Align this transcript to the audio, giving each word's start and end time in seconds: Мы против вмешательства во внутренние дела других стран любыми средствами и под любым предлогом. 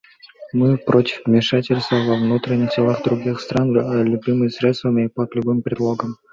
Мы 0.51 0.79
против 0.79 1.21
вмешательства 1.27 1.97
во 1.97 2.15
внутренние 2.15 2.71
дела 2.75 2.99
других 3.05 3.39
стран 3.39 3.71
любыми 4.03 4.47
средствами 4.47 5.05
и 5.05 5.09
под 5.09 5.35
любым 5.35 5.61
предлогом. 5.61 6.17